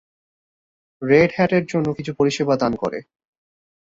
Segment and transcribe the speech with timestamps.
[1.01, 2.99] Red hat এর জন্য কিছু পরিষেবা দান করে।